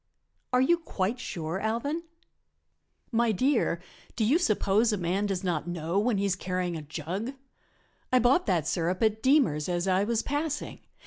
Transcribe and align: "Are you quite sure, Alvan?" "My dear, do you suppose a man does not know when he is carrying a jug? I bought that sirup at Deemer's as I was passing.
"Are 0.51 0.61
you 0.61 0.77
quite 0.79 1.19
sure, 1.19 1.59
Alvan?" 1.59 2.01
"My 3.11 3.31
dear, 3.31 3.79
do 4.15 4.25
you 4.25 4.39
suppose 4.39 4.91
a 4.91 4.97
man 4.97 5.27
does 5.27 5.43
not 5.43 5.67
know 5.67 5.99
when 5.99 6.17
he 6.17 6.25
is 6.25 6.35
carrying 6.35 6.75
a 6.75 6.81
jug? 6.81 7.33
I 8.11 8.17
bought 8.17 8.47
that 8.47 8.65
sirup 8.65 9.03
at 9.03 9.21
Deemer's 9.21 9.69
as 9.69 9.87
I 9.87 10.03
was 10.03 10.23
passing. 10.23 10.79